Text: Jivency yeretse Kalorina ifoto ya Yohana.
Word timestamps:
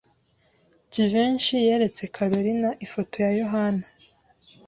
Jivency 0.91 1.57
yeretse 1.67 2.03
Kalorina 2.15 2.69
ifoto 2.85 3.15
ya 3.25 3.31
Yohana. 3.41 3.85